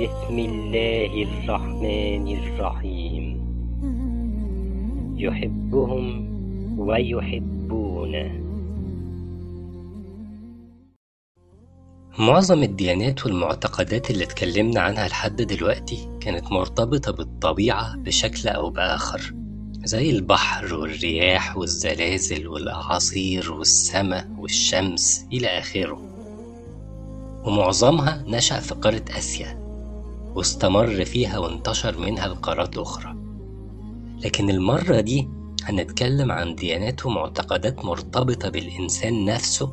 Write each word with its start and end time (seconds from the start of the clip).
بسم 0.00 0.38
الله 0.38 1.22
الرحمن 1.22 2.36
الرحيم. 2.38 3.24
يحبهم 5.16 6.06
ويحبونه. 6.78 8.40
معظم 12.18 12.62
الديانات 12.62 13.26
والمعتقدات 13.26 14.10
اللي 14.10 14.24
اتكلمنا 14.24 14.80
عنها 14.80 15.08
لحد 15.08 15.42
دلوقتي 15.42 16.08
كانت 16.20 16.52
مرتبطة 16.52 17.12
بالطبيعة 17.12 17.96
بشكل 17.96 18.48
أو 18.48 18.70
بآخر 18.70 19.34
زي 19.84 20.10
البحر 20.10 20.74
والرياح 20.74 21.56
والزلازل 21.56 22.48
والأعاصير 22.48 23.52
والسماء 23.52 24.28
والشمس 24.38 25.26
إلى 25.32 25.46
آخره. 25.46 26.02
ومعظمها 27.44 28.24
نشأ 28.28 28.60
في 28.60 28.74
قارة 28.74 29.04
آسيا. 29.18 29.59
واستمر 30.34 31.04
فيها 31.04 31.38
وانتشر 31.38 31.98
منها 31.98 32.26
القارات 32.26 32.76
الأخرى. 32.76 33.16
لكن 34.24 34.50
المرة 34.50 35.00
دي 35.00 35.28
هنتكلم 35.64 36.32
عن 36.32 36.54
ديانات 36.54 37.06
ومعتقدات 37.06 37.84
مرتبطة 37.84 38.48
بالإنسان 38.48 39.24
نفسه 39.24 39.72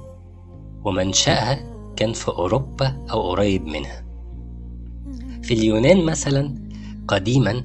ومنشأها 0.83 1.59
كان 1.95 2.13
في 2.13 2.27
أوروبا 2.27 3.05
أو 3.11 3.30
قريب 3.30 3.66
منها. 3.66 4.03
في 5.43 5.53
اليونان 5.53 6.05
مثلا 6.05 6.55
قديما 7.08 7.63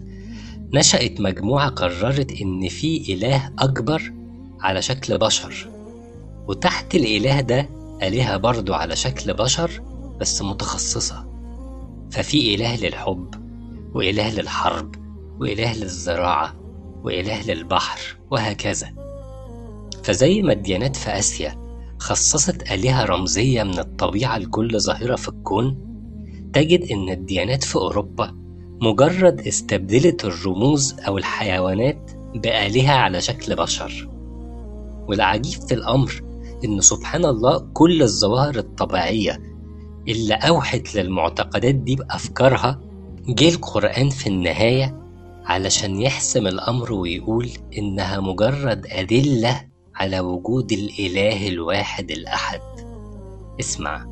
نشأت 0.74 1.20
مجموعة 1.20 1.68
قررت 1.68 2.40
إن 2.40 2.68
في 2.68 3.15
إله 3.15 3.52
أكبر 3.59 4.12
على 4.60 4.82
شكل 4.82 5.18
بشر 5.18 5.68
وتحت 6.48 6.95
الإله 6.95 7.40
ده 7.40 7.68
آلهة 8.02 8.37
برضو 8.37 8.74
على 8.74 8.96
شكل 8.96 9.34
بشر 9.34 9.82
بس 10.20 10.43
متخصصة. 10.43 11.31
ففي 12.12 12.55
إله 12.55 12.77
للحب 12.77 13.34
وإله 13.95 14.35
للحرب 14.35 14.95
وإله 15.41 15.77
للزراعة 15.77 16.54
وإله 17.04 17.43
للبحر 17.46 18.01
وهكذا. 18.30 18.93
فزي 20.04 20.43
ما 20.43 20.52
الديانات 20.52 20.96
في 20.96 21.10
آسيا 21.19 21.63
خصصت 21.99 22.73
آلهة 22.73 23.04
رمزية 23.04 23.63
من 23.63 23.79
الطبيعة 23.79 24.38
لكل 24.38 24.80
ظاهرة 24.80 25.16
في 25.16 25.29
الكون 25.29 25.79
تجد 26.52 26.82
إن 26.91 27.09
الديانات 27.09 27.65
في 27.65 27.77
أوروبا 27.77 28.37
مجرد 28.82 29.41
استبدلت 29.41 30.24
الرموز 30.24 30.97
أو 31.07 31.19
الحيوانات 31.19 32.10
بآلهة 32.35 32.93
على 32.93 33.21
شكل 33.21 33.57
بشر. 33.57 34.09
والعجيب 35.09 35.60
في 35.69 35.74
الأمر 35.74 36.23
إن 36.65 36.80
سبحان 36.80 37.24
الله 37.24 37.59
كل 37.59 38.02
الظواهر 38.02 38.59
الطبيعية 38.59 39.51
اللي 40.08 40.34
أوحت 40.34 40.95
للمعتقدات 40.95 41.74
دي 41.74 41.96
بأفكارها 41.96 42.80
جه 43.28 43.48
القرآن 43.48 44.08
في 44.10 44.26
النهاية 44.26 44.98
علشان 45.45 46.00
يحسم 46.00 46.46
الأمر 46.46 46.92
ويقول 46.92 47.48
إنها 47.78 48.20
مجرد 48.20 48.86
أدلة 48.90 49.60
على 49.95 50.20
وجود 50.20 50.73
الإله 50.73 51.48
الواحد 51.48 52.10
الأحد. 52.10 52.60
اسمع 53.60 54.06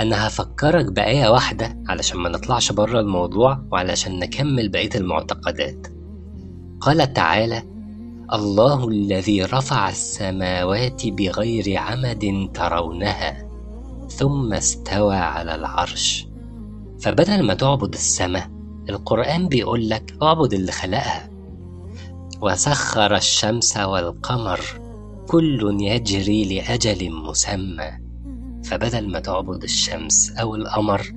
أنا 0.00 0.26
هفكرك 0.26 0.92
بآية 0.92 1.28
واحدة 1.28 1.78
علشان 1.88 2.18
ما 2.18 2.28
نطلعش 2.28 2.72
بره 2.72 3.00
الموضوع 3.00 3.62
وعلشان 3.72 4.18
نكمل 4.18 4.68
بقية 4.68 4.90
المعتقدات. 4.94 5.86
قال 6.80 7.12
تعالى 7.12 7.62
الله 8.32 8.88
الذي 8.88 9.42
رفع 9.42 9.88
السماوات 9.88 11.06
بغير 11.06 11.78
عمد 11.78 12.50
ترونها 12.54 13.43
ثم 14.16 14.52
استوى 14.52 15.16
على 15.16 15.54
العرش. 15.54 16.26
فبدل 17.00 17.42
ما 17.42 17.54
تعبد 17.54 17.94
السماء 17.94 18.50
القرآن 18.88 19.48
بيقول 19.48 19.88
لك 19.88 20.14
اعبد 20.22 20.52
اللي 20.52 20.72
خلقها. 20.72 21.30
وسخر 22.40 23.16
الشمس 23.16 23.76
والقمر 23.76 24.60
كل 25.28 25.76
يجري 25.80 26.44
لأجل 26.44 27.10
مسمى. 27.10 27.90
فبدل 28.64 29.08
ما 29.08 29.20
تعبد 29.20 29.62
الشمس 29.62 30.30
أو 30.30 30.54
القمر 30.56 31.12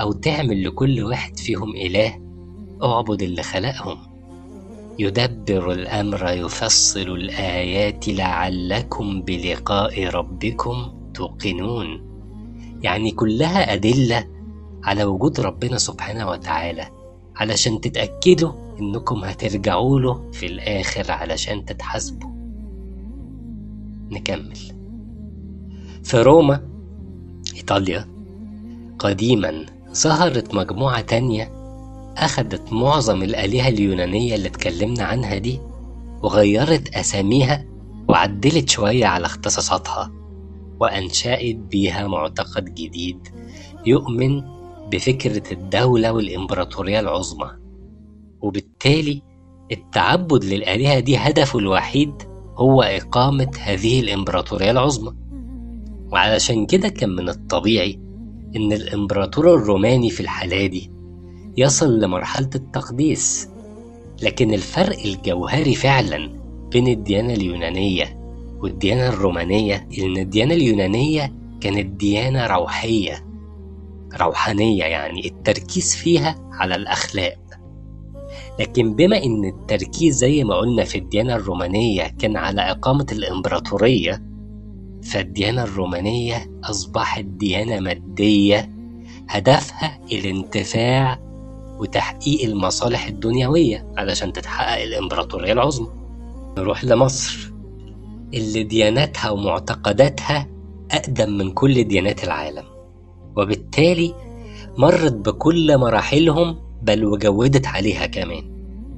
أو 0.00 0.12
تعمل 0.12 0.64
لكل 0.64 1.02
واحد 1.02 1.38
فيهم 1.38 1.76
إله 1.76 2.20
اعبد 2.82 3.22
اللي 3.22 3.42
خلقهم. 3.42 3.98
يدبر 4.98 5.72
الأمر 5.72 6.32
يفصل 6.32 7.00
الآيات 7.00 8.08
لعلكم 8.08 9.22
بلقاء 9.22 10.06
ربكم 10.06 10.92
توقنون. 11.14 12.13
يعني 12.84 13.10
كلها 13.10 13.72
أدلة 13.72 14.24
على 14.84 15.04
وجود 15.04 15.40
ربنا 15.40 15.78
سبحانه 15.78 16.28
وتعالى 16.28 16.86
علشان 17.36 17.80
تتأكدوا 17.80 18.52
إنكم 18.80 19.24
هترجعوا 19.24 20.00
له 20.00 20.30
في 20.32 20.46
الآخر 20.46 21.12
علشان 21.12 21.64
تتحاسبوا. 21.64 22.30
نكمل. 24.10 24.58
في 26.02 26.22
روما 26.22 26.60
إيطاليا 27.56 28.08
قديما 28.98 29.66
ظهرت 29.94 30.54
مجموعة 30.54 31.00
تانية 31.00 31.52
أخدت 32.16 32.72
معظم 32.72 33.22
الآلهة 33.22 33.68
اليونانية 33.68 34.34
اللي 34.34 34.48
اتكلمنا 34.48 35.04
عنها 35.04 35.38
دي 35.38 35.60
وغيرت 36.22 36.94
أساميها 36.94 37.64
وعدلت 38.08 38.68
شوية 38.68 39.06
على 39.06 39.26
اختصاصاتها. 39.26 40.10
وأنشأت 40.84 41.54
بيها 41.56 42.06
معتقد 42.06 42.74
جديد 42.74 43.28
يؤمن 43.86 44.42
بفكرة 44.92 45.52
الدولة 45.52 46.12
والإمبراطورية 46.12 47.00
العظمى. 47.00 47.50
وبالتالي 48.40 49.22
التعبد 49.72 50.44
للآلهة 50.44 51.00
دي 51.00 51.16
هدفه 51.16 51.58
الوحيد 51.58 52.12
هو 52.56 52.82
إقامة 52.82 53.50
هذه 53.60 54.00
الإمبراطورية 54.00 54.70
العظمى. 54.70 55.12
وعلشان 56.12 56.66
كده 56.66 56.88
كان 56.88 57.10
من 57.10 57.28
الطبيعي 57.28 58.00
إن 58.56 58.72
الإمبراطور 58.72 59.54
الروماني 59.54 60.10
في 60.10 60.20
الحالة 60.20 60.66
دي 60.66 60.90
يصل 61.56 62.00
لمرحلة 62.00 62.50
التقديس. 62.54 63.48
لكن 64.22 64.54
الفرق 64.54 64.98
الجوهري 65.04 65.74
فعلا 65.74 66.40
بين 66.72 66.88
الديانة 66.88 67.34
اليونانية 67.34 68.23
والديانة 68.64 69.08
الرومانية 69.08 69.88
إن 69.98 70.16
الديانة 70.16 70.54
اليونانية 70.54 71.32
كانت 71.60 71.86
ديانة 72.00 72.46
روحية 72.46 73.26
روحانية 74.20 74.84
يعني 74.84 75.26
التركيز 75.26 75.96
فيها 75.96 76.50
على 76.52 76.74
الأخلاق. 76.74 77.38
لكن 78.60 78.94
بما 78.94 79.24
إن 79.24 79.44
التركيز 79.44 80.16
زي 80.16 80.44
ما 80.44 80.54
قلنا 80.54 80.84
في 80.84 80.98
الديانة 80.98 81.34
الرومانية 81.36 82.02
كان 82.18 82.36
على 82.36 82.60
إقامة 82.60 83.06
الإمبراطورية 83.12 84.22
فالديانة 85.02 85.64
الرومانية 85.64 86.50
أصبحت 86.64 87.24
ديانة 87.24 87.80
مادية 87.80 88.70
هدفها 89.28 90.00
الانتفاع 90.12 91.18
وتحقيق 91.78 92.44
المصالح 92.44 93.06
الدنيوية 93.06 93.92
علشان 93.96 94.32
تتحقق 94.32 94.82
الإمبراطورية 94.82 95.52
العظمى. 95.52 95.88
نروح 96.58 96.84
لمصر. 96.84 97.53
اللي 98.36 98.62
دياناتها 98.62 99.30
ومعتقداتها 99.30 100.48
أقدم 100.90 101.30
من 101.38 101.50
كل 101.50 101.84
ديانات 101.84 102.24
العالم. 102.24 102.64
وبالتالي 103.36 104.14
مرت 104.78 105.12
بكل 105.12 105.78
مراحلهم 105.78 106.58
بل 106.82 107.04
وجودت 107.04 107.66
عليها 107.66 108.06
كمان. 108.06 108.54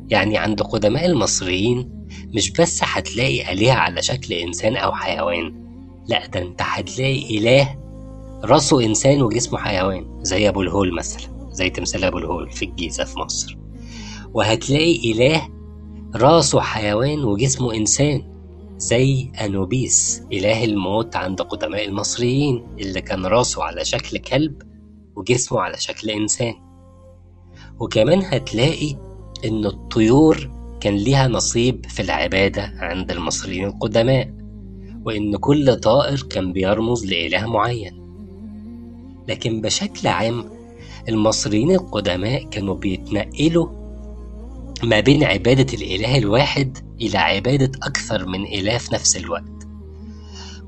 يعني 0.09 0.39
عند 0.39 0.63
قدماء 0.63 1.07
المصريين 1.07 2.07
مش 2.35 2.51
بس 2.51 2.81
هتلاقي 2.85 3.53
آلهة 3.53 3.73
على 3.75 4.03
شكل 4.03 4.35
إنسان 4.35 4.77
أو 4.77 4.93
حيوان 4.93 5.67
لأ 6.09 6.27
ده 6.27 6.43
أنت 6.43 6.63
هتلاقي 6.65 7.39
إله 7.39 7.77
راسه 8.45 8.85
إنسان 8.85 9.23
وجسمه 9.23 9.59
حيوان 9.59 10.07
زي 10.23 10.49
أبو 10.49 10.63
الهول 10.63 10.95
مثلا 10.95 11.49
زي 11.51 11.71
تمثال 11.71 12.05
أبو 12.05 12.19
الهول 12.19 12.51
في 12.51 12.65
الجيزة 12.65 13.05
في 13.05 13.19
مصر. 13.19 13.59
وهتلاقي 14.35 15.13
إله 15.13 15.49
راسه 16.17 16.61
حيوان 16.61 17.25
وجسمه 17.25 17.75
إنسان. 17.75 18.36
زي 18.79 19.31
أنوبيس 19.45 20.23
إله 20.33 20.65
الموت 20.65 21.17
عند 21.17 21.43
قدماء 21.43 21.85
المصريين 21.85 22.67
اللي 22.81 23.01
كان 23.01 23.27
راسه 23.27 23.65
على 23.65 23.85
شكل 23.85 24.19
كلب 24.19 24.63
وجسمه 25.17 25.61
على 25.61 25.77
شكل 25.79 26.11
إنسان. 26.11 26.55
وكمان 27.81 28.23
هتلاقي 28.25 28.97
إن 29.45 29.67
الطيور 29.67 30.51
كان 30.81 30.95
ليها 30.95 31.29
نصيب 31.29 31.87
في 31.89 32.03
العبادة 32.03 32.73
عند 32.79 33.11
المصريين 33.11 33.65
القدماء 33.65 34.35
وإن 35.05 35.37
كل 35.37 35.77
طائر 35.77 36.23
كان 36.23 36.53
بيرمز 36.53 37.07
لإله 37.07 37.47
معين. 37.47 38.07
لكن 39.29 39.61
بشكل 39.61 40.09
عام 40.09 40.45
المصريين 41.09 41.71
القدماء 41.71 42.45
كانوا 42.51 42.75
بيتنقلوا 42.75 43.69
ما 44.83 45.01
بين 45.01 45.25
عبادة 45.25 45.75
الإله 45.75 46.19
الواحد 46.19 46.79
إلى 47.01 47.19
عبادة 47.19 47.71
أكثر 47.83 48.27
من 48.27 48.47
إله 48.47 48.79
في 48.79 48.95
نفس 48.95 49.17
الوقت. 49.17 49.67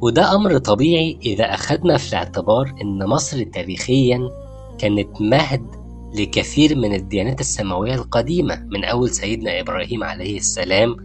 وده 0.01 0.35
أمر 0.35 0.59
طبيعي 0.59 1.19
إذا 1.27 1.55
أخدنا 1.55 1.97
في 1.97 2.09
الاعتبار 2.09 2.75
إن 2.83 3.07
مصر 3.07 3.43
تاريخيا 3.43 4.31
كانت 4.79 5.21
مهد 5.21 5.67
لكثير 6.15 6.77
من 6.77 6.95
الديانات 6.95 7.41
السماوية 7.41 7.95
القديمة 7.95 8.67
من 8.71 8.85
أول 8.85 9.11
سيدنا 9.11 9.61
إبراهيم 9.61 10.05
عليه 10.05 10.37
السلام 10.37 10.97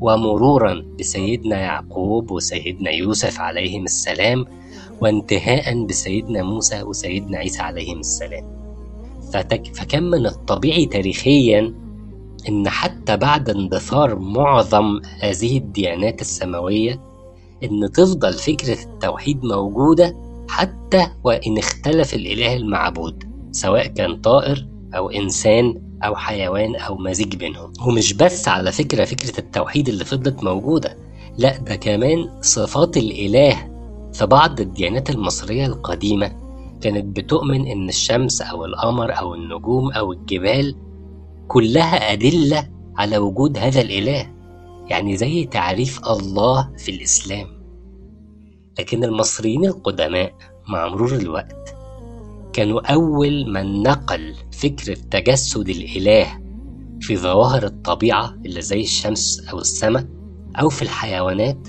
ومرورا 0.00 0.84
بسيدنا 0.98 1.58
يعقوب 1.60 2.30
وسيدنا 2.30 2.90
يوسف 2.90 3.40
عليهم 3.40 3.84
السلام 3.84 4.44
وانتهاء 5.00 5.84
بسيدنا 5.86 6.42
موسى 6.42 6.82
وسيدنا 6.82 7.38
عيسى 7.38 7.62
عليهم 7.62 7.98
السلام. 7.98 8.60
فكان 9.74 10.02
من 10.02 10.26
الطبيعي 10.26 10.86
تاريخيا 10.86 11.74
إن 12.48 12.68
حتى 12.68 13.16
بعد 13.16 13.50
اندثار 13.50 14.18
معظم 14.18 15.00
هذه 15.20 15.58
الديانات 15.58 16.20
السماوية 16.20 17.00
إن 17.64 17.92
تفضل 17.92 18.32
فكرة 18.32 18.82
التوحيد 18.82 19.44
موجودة 19.44 20.16
حتى 20.48 21.06
وإن 21.24 21.58
اختلف 21.58 22.14
الإله 22.14 22.56
المعبود 22.56 23.24
سواء 23.52 23.86
كان 23.86 24.16
طائر 24.20 24.66
أو 24.96 25.10
إنسان 25.10 25.82
أو 26.04 26.16
حيوان 26.16 26.76
أو 26.76 26.98
مزيج 26.98 27.36
بينهم. 27.36 27.72
ومش 27.86 28.12
بس 28.12 28.48
على 28.48 28.72
فكرة 28.72 29.04
فكرة 29.04 29.38
التوحيد 29.38 29.88
اللي 29.88 30.04
فضلت 30.04 30.44
موجودة 30.44 30.96
لأ 31.38 31.58
ده 31.58 31.76
كمان 31.76 32.28
صفات 32.40 32.96
الإله 32.96 33.70
في 34.12 34.26
بعض 34.26 34.60
الديانات 34.60 35.10
المصرية 35.10 35.66
القديمة 35.66 36.32
كانت 36.80 37.16
بتؤمن 37.16 37.66
إن 37.66 37.88
الشمس 37.88 38.42
أو 38.42 38.64
القمر 38.64 39.18
أو 39.18 39.34
النجوم 39.34 39.92
أو 39.92 40.12
الجبال 40.12 40.76
كلها 41.50 42.12
أدلة 42.12 42.68
على 42.96 43.18
وجود 43.18 43.58
هذا 43.58 43.80
الإله 43.80 44.26
يعني 44.88 45.16
زي 45.16 45.44
تعريف 45.44 46.00
الله 46.08 46.70
في 46.78 46.90
الإسلام. 46.90 47.46
لكن 48.78 49.04
المصريين 49.04 49.64
القدماء 49.64 50.34
مع 50.68 50.88
مرور 50.88 51.14
الوقت 51.14 51.74
كانوا 52.52 52.92
أول 52.92 53.52
من 53.52 53.82
نقل 53.82 54.34
فكرة 54.52 54.96
تجسد 55.10 55.68
الإله 55.68 56.40
في 57.00 57.16
ظواهر 57.16 57.64
الطبيعة 57.64 58.34
اللي 58.46 58.62
زي 58.62 58.80
الشمس 58.80 59.48
أو 59.48 59.58
السماء 59.58 60.06
أو 60.60 60.68
في 60.68 60.82
الحيوانات 60.82 61.68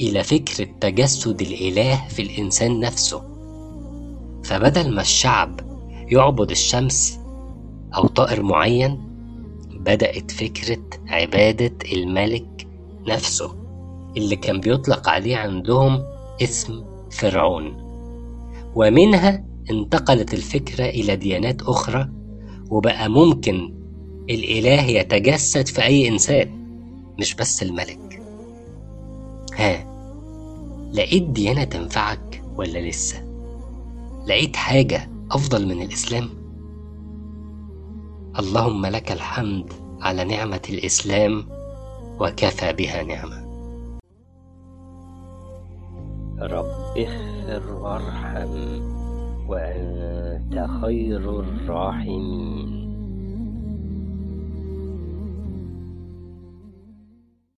إلى 0.00 0.22
فكرة 0.22 0.68
تجسد 0.80 1.42
الإله 1.42 2.08
في 2.08 2.22
الإنسان 2.22 2.80
نفسه. 2.80 3.22
فبدل 4.44 4.94
ما 4.94 5.00
الشعب 5.00 5.60
يعبد 6.08 6.50
الشمس 6.50 7.25
أو 7.96 8.06
طائر 8.06 8.42
معين 8.42 9.00
بدأت 9.70 10.30
فكرة 10.30 10.82
عبادة 11.08 11.76
الملك 11.92 12.66
نفسه 13.08 13.54
اللي 14.16 14.36
كان 14.36 14.60
بيطلق 14.60 15.08
عليه 15.08 15.36
عندهم 15.36 16.02
اسم 16.42 16.84
فرعون. 17.10 17.86
ومنها 18.74 19.44
انتقلت 19.70 20.34
الفكرة 20.34 20.84
إلى 20.84 21.16
ديانات 21.16 21.62
أخرى 21.62 22.08
وبقى 22.70 23.08
ممكن 23.08 23.74
الإله 24.30 24.82
يتجسد 24.82 25.68
في 25.68 25.82
أي 25.82 26.08
إنسان 26.08 26.48
مش 27.18 27.34
بس 27.34 27.62
الملك. 27.62 28.22
ها 29.54 29.86
لقيت 30.92 31.22
ديانة 31.22 31.64
تنفعك 31.64 32.42
ولا 32.56 32.78
لسه؟ 32.88 33.22
لقيت 34.26 34.56
حاجة 34.56 35.10
أفضل 35.30 35.66
من 35.66 35.82
الإسلام؟ 35.82 36.28
اللهم 38.38 38.86
لك 38.86 39.12
الحمد 39.12 39.72
على 40.00 40.24
نعمة 40.24 40.60
الإسلام 40.70 41.48
وكفى 42.20 42.72
بها 42.72 43.02
نعمة. 43.02 43.46
رب 46.40 46.96
اغفر 46.98 47.72
وارحم 47.72 48.54
وأنت 49.48 50.66
خير 50.82 51.40
الراحمين. 51.40 52.85